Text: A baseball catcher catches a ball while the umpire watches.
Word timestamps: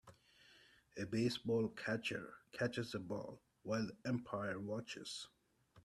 A 0.97 1.05
baseball 1.05 1.67
catcher 1.69 2.33
catches 2.53 2.95
a 2.95 2.99
ball 2.99 3.39
while 3.61 3.85
the 3.85 4.09
umpire 4.09 4.59
watches. 4.59 5.27